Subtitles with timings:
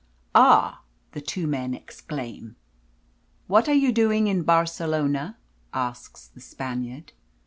[0.33, 0.81] "Ah!"
[1.11, 2.55] the two men exclaim.
[3.45, 5.37] "What are you doing in Barcelona?"
[5.75, 7.11] asks the Spaniard.